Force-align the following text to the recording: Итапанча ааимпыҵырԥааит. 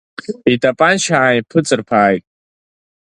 Итапанча 0.51 1.13
ааимпыҵырԥааит. 1.19 2.23